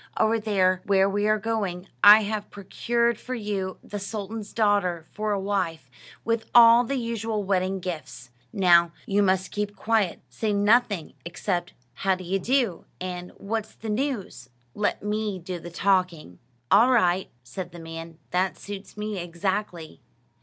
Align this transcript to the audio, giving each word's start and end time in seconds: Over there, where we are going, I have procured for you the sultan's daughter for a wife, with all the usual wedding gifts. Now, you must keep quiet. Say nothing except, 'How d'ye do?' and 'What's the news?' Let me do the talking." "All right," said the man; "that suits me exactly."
Over 0.17 0.39
there, 0.39 0.81
where 0.87 1.07
we 1.07 1.27
are 1.27 1.37
going, 1.37 1.87
I 2.03 2.21
have 2.23 2.49
procured 2.49 3.19
for 3.19 3.35
you 3.35 3.77
the 3.83 3.99
sultan's 3.99 4.51
daughter 4.51 5.05
for 5.11 5.31
a 5.31 5.39
wife, 5.39 5.91
with 6.25 6.49
all 6.55 6.83
the 6.83 6.95
usual 6.95 7.43
wedding 7.43 7.79
gifts. 7.79 8.31
Now, 8.51 8.93
you 9.05 9.21
must 9.21 9.51
keep 9.51 9.75
quiet. 9.75 10.19
Say 10.27 10.53
nothing 10.53 11.13
except, 11.23 11.73
'How 11.93 12.15
d'ye 12.15 12.39
do?' 12.39 12.85
and 12.99 13.29
'What's 13.37 13.75
the 13.75 13.89
news?' 13.89 14.49
Let 14.73 15.03
me 15.03 15.37
do 15.37 15.59
the 15.59 15.69
talking." 15.69 16.39
"All 16.71 16.89
right," 16.89 17.29
said 17.43 17.71
the 17.71 17.77
man; 17.77 18.17
"that 18.31 18.57
suits 18.57 18.97
me 18.97 19.19
exactly." 19.19 20.01